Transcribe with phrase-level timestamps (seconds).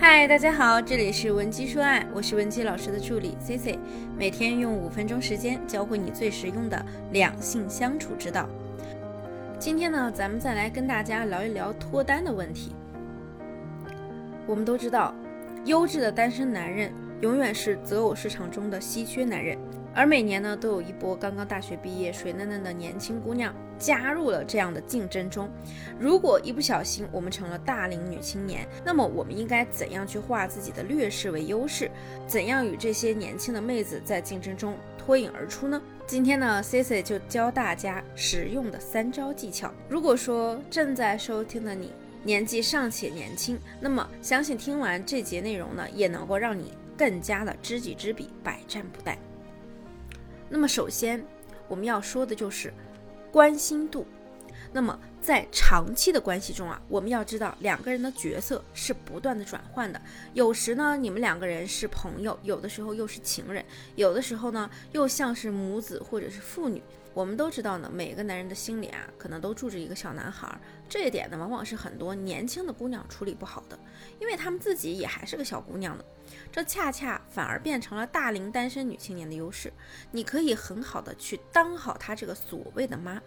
[0.00, 3.76] 嗨，大家好，这里是文姬说爱，我是文姬老师的助理 C C，
[4.16, 8.48] 每天用五分钟时间教会你最实用的两性相处之道。
[9.58, 12.76] 今天呢，咱们再来跟大家聊一聊脱单的问题。
[14.46, 15.12] 我们都知道，
[15.64, 19.58] 优质的单身男人永远是择偶市场中的稀缺男人。
[19.92, 25.48] 而每年呢，都有一波刚刚大学毕业、水嫩嫩的年轻姑娘加入了这样的竞争中。
[25.98, 31.90] 如果一不小心我们成了大龄女青年，那么我们应该怎样去化自己的劣势为优势？
[32.26, 35.80] 怎样与这些年轻的妹子在竞争中脱颖而出呢？
[36.06, 39.72] 今天呢，Cici 就教大家实用的三招技巧。
[39.88, 41.92] 如果说正在收听的你
[42.24, 49.16] 年纪尚且年轻，那么相信听完这节内容呢，也能够让你更加的知己知彼，百战不殆。
[50.48, 51.22] 那么首先
[51.68, 52.72] 我们要说的就是
[53.30, 54.06] 关心度。
[54.70, 60.00] 那么在长期的关系中啊，我们要知道两个人的角色是不断的转换的。
[60.34, 63.62] 有时呢，你们两个人是朋友；有的时候又是情人；
[63.96, 66.82] 有的时候呢，又像是母子或者是父女。
[67.14, 70.46] 我们都知道呢，每个男人的心里啊，可能都住着一个小男孩。
[70.86, 73.78] 这一点呢，往往是很多年轻的姑娘处理不好的，
[74.20, 76.04] 因为她们自己也还是个小姑娘呢。
[76.50, 79.72] 这恰恰反而变成了大龄单身女青年的优势。
[80.10, 83.20] 你可以很好的去当好她这个所谓的妈，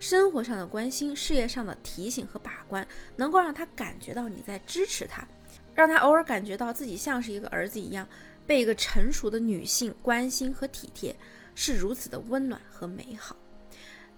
[0.00, 2.86] 生活上的关心，事业上的提醒和把关，
[3.16, 5.26] 能够让她感觉到你在支持她，
[5.74, 8.08] 让她偶尔感觉到自己像是一个儿子一样，
[8.46, 11.14] 被一个成熟的女性关心和体贴，
[11.54, 13.36] 是如此的温暖和美好。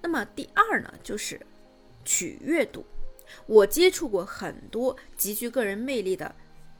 [0.00, 1.40] 那么第二呢，就是
[2.04, 2.84] 取悦度。
[3.46, 6.34] 我接触过很多极具个人魅力的。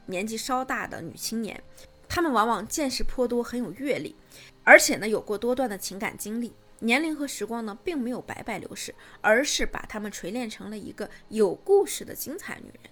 [0.07, 1.61] 年纪稍大的女青年，
[2.07, 4.15] 她们往往见识颇多，很有阅历，
[4.63, 6.53] 而且呢有过多段的情感经历。
[6.79, 12.91] 年龄和时光呢并没有白白流逝，而是把她们锤炼成了一个有故事的精彩女人。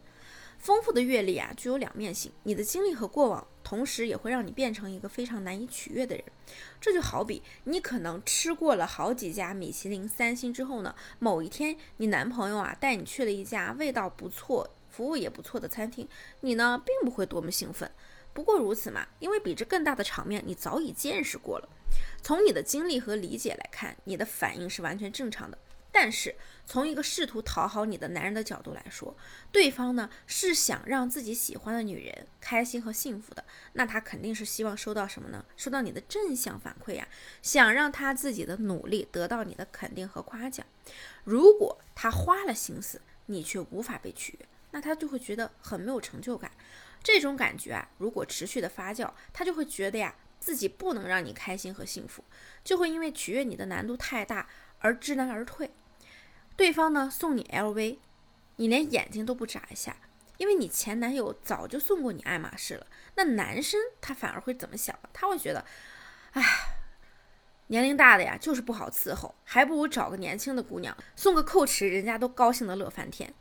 [0.57, 2.31] 丰富的阅历啊，具有两面性。
[2.43, 6.23] 你的经历和过往，同时也会让你变成一个非常难以取悦的人。
[6.79, 14.73] 这就好比你可能吃过了好几家米其林三星之后呢，某一天你男朋友啊带你去了一家味道不错。
[14.93, 16.07] 服务也不错的餐厅，
[16.41, 17.89] 你呢并不会多么兴奋，
[18.31, 21.67] 不过如此嘛，因为比这更大的场面你早已见识过了。
[22.21, 25.57] 从你的经历和理解来看，你的反应是完全正常的。
[25.95, 29.15] 但是从一个试图讨好你的男人的角度来说，
[29.51, 33.43] 对方呢是想让自己喜欢的女人开心和幸福的，
[33.73, 35.45] 那他肯定是希望收到什么呢？
[35.55, 37.07] 收到你的正向反馈呀，
[37.41, 40.65] 想让他自己的努力得到你的肯定和夸奖。
[41.23, 44.47] 如果他花了心思，你却无法被取悦。
[44.73, 46.51] 那他就会觉得很没有成就感，
[47.03, 52.23] 这种感觉啊，如果持续的发酵，他就会觉得呀，自己不能让你开心和幸福，
[52.63, 55.69] 就会因为取悦你的难度太大而知难而退。
[56.57, 57.99] 对方呢送你 LV，
[58.55, 59.95] 你连眼睛都不眨一下，
[60.37, 62.87] 因为你前男友早就送过你爱马仕了。
[63.15, 64.97] 那男生他反而会怎么想？
[65.13, 65.63] 他会觉得，
[66.31, 66.43] 哎，
[67.67, 73.31] 年龄大的呀就是不好伺候，还不如找个年轻的姑娘送个蔻驰，人家都高兴的乐翻天。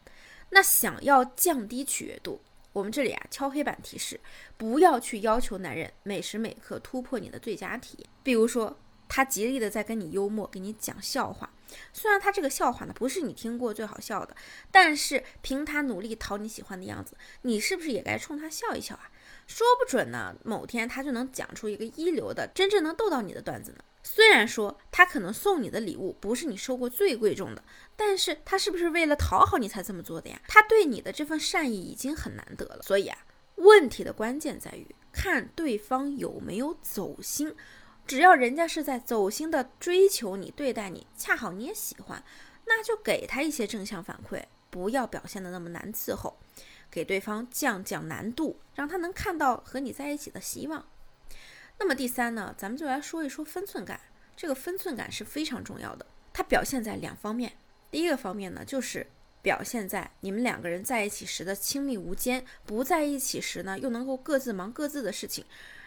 [0.54, 2.40] 那想要降低取悦度，
[2.74, 4.20] 我们这里啊敲黑板提示：
[4.58, 8.08] 不要去要求男人每时每刻突破你的最佳体验。
[8.22, 11.50] 比如说，他极力的在跟你幽默，给你讲笑话，
[11.94, 14.36] 虽然他这个笑话呢不是你听过最好笑的，
[14.70, 19.10] 但是凭他努力讨你喜欢的样子，你是不是也该冲他笑一笑啊？
[19.52, 23.84] 说不准呢，某天他就能讲出一个一流的、真正能逗到你的段子呢。
[24.02, 27.62] 虽然说他可能送你的礼物不是你收过最贵重的，
[27.94, 30.40] 但是他是不是为了讨好你才这么做的呀？
[30.48, 32.80] 他对你的这份善意已经很难得了。
[32.82, 33.18] 所以啊，
[33.56, 37.54] 问题的关键在于看对方有没有走心。
[38.06, 42.24] 只要人家是在走心的追求你、对待你，恰好你也喜欢，
[42.64, 46.38] 那就给他一些正向反馈，不要表现的那么难伺候，
[46.90, 50.86] 给对方降降难度，让他能看到和你在一起的希望。
[51.78, 54.00] 那么第三呢，咱们就来说一说分寸感。
[54.34, 57.52] 这个分寸感是非常重要的，它表现在两方面。
[57.90, 59.06] 第一个方面呢，就是
[59.42, 65.44] 表现在你们两个人在一起时的亲密无间；不在一起时呢，又能够各自忙各自的事情，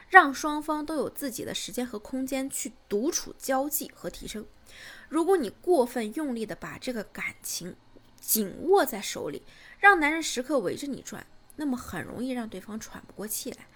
[0.10, 4.46] 让双方都有自己的时间和空间去独处、交际和提升。
[5.10, 7.76] 如果你过分用力的把这个感情
[8.26, 9.44] 紧握在手里，
[9.80, 11.28] 让男人时刻围着你转，
[11.58, 13.68] 那么很容易让对方喘不过气来。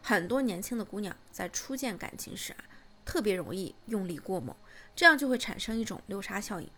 [0.00, 2.64] 很多年轻的姑娘在初见感情时啊，
[3.04, 4.56] 特别容易用力过猛，
[4.96, 6.70] 这样就会产生一种六杀效应。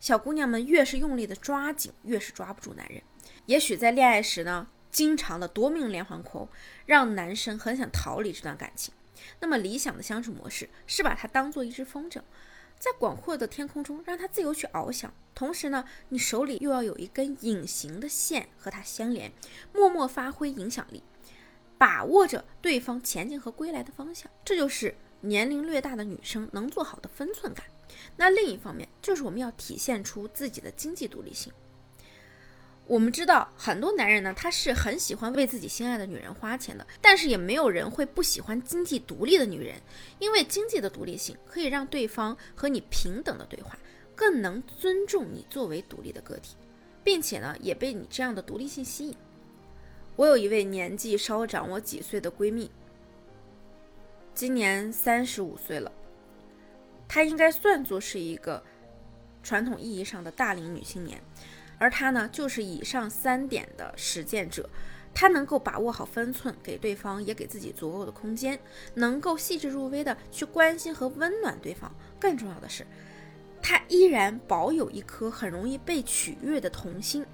[0.00, 3.00] 小姑娘们越是用力的抓紧，越是抓不住男人。
[3.46, 6.48] 也许在恋爱时呢，经常的夺命连环扣，
[6.84, 8.92] 让男生很想逃离这段感情。
[9.40, 12.20] 那么理想的相处模式是把它当做一只风筝，
[12.78, 15.12] 在广阔的天空中让它自由去翱翔。
[15.34, 19.32] 同时呢，你手里又要有一根隐形的线和它相连，
[19.72, 21.02] 默默发挥影响力，
[21.76, 24.30] 把握着对方前进和归来的方向。
[24.44, 27.66] 这就是年龄略大的女生能做好的分寸感。
[28.16, 31.52] 那另一方面，就是我们要体现出自己的经济独立性。
[32.88, 39.76] 我们知道很多男人呢，他是很喜欢为自己心爱的女人花钱的，但是也没有人会不喜欢经济独立的女人，
[40.18, 43.78] 因为经济的独立性可以让对方和你平等的对话，
[44.16, 46.56] 更能尊重你作为独立的个体，
[47.04, 49.14] 并且呢，也被你这样的独立性吸引。
[50.16, 52.70] 我有一位年纪稍长我几岁的闺蜜，
[54.34, 55.92] 今年三十五岁了，
[57.06, 58.64] 她应该算作是一个
[59.42, 61.22] 传统意义上的大龄女青年。
[61.78, 64.68] 而他呢，就是以上三点的实践者，
[65.14, 68.58] 他能够把握好分寸，给对方也给自己足够的空间，
[68.94, 71.92] 能够细致入微的去关心和温暖对方。
[72.18, 72.84] 更重要的是，
[73.62, 77.24] 他依然保有一颗很容易被取悦的童心，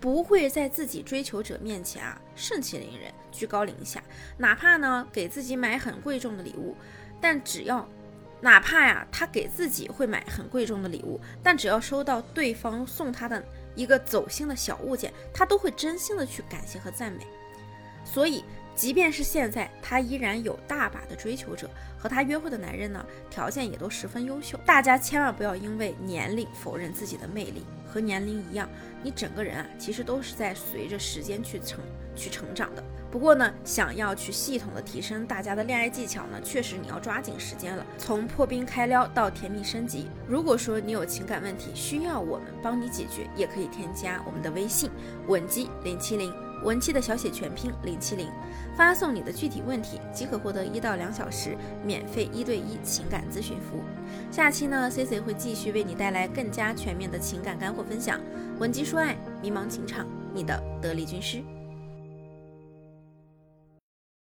[0.00, 4.02] 不会在自己追求者面前啊盛气凌人、居高临下。
[4.38, 6.74] 哪怕呢给自己买很贵重的礼物，
[7.20, 7.86] 但只要，
[8.40, 13.44] 哪怕呀他给自己会买很贵重的礼物，但只要收到对方送他的。
[13.80, 17.26] 一个走心的小物件，他都会真心的去感谢和赞美。
[18.04, 18.44] 所以，
[18.76, 24.60] 即便是现在，他依然有大把的追求者，和他约会的男人呢，条件也都十分优秀。
[24.66, 27.64] 大家千万不要因为年龄否认自己的魅力。
[27.86, 28.68] 和年龄一样，
[29.02, 31.80] 你整个人啊，其实都是在随着时间去成
[32.14, 32.84] 去成长的。
[33.10, 37.84] 不过呢，想要去系统的提升大家的恋爱技巧呢，确实你要抓紧时间了。
[37.98, 44.88] 从破冰开撩到甜蜜升级，如果说你有情感问题需要我们帮你解决，也可以添加我们的微信
[45.26, 48.28] 文姬零七零，文姬的小写全拼零七零，
[48.76, 53.82] 发送你的具体问题即可获得一到两小时免费一对一情感咨询服务。
[54.30, 58.20] 下期呢，C C 会继续为你带来更加全面的情感干货分享，
[58.60, 61.42] 文姬说爱，迷茫情场，你的得力军师。